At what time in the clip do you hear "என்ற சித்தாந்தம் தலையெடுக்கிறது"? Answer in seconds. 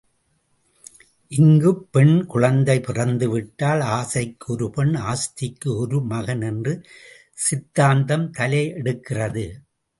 6.41-9.45